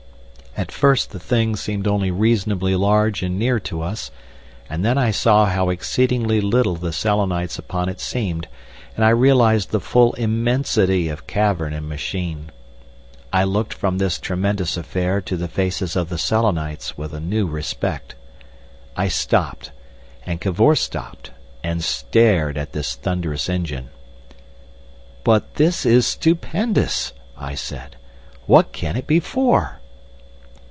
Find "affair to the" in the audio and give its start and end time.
14.75-15.47